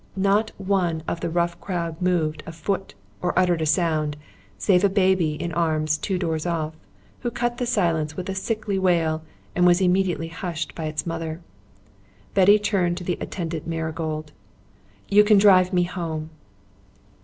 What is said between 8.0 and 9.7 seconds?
with a sickly wail and